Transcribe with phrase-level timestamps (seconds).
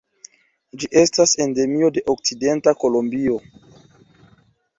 [0.83, 3.37] Ĝi estas endemio de okcidenta Kolombio.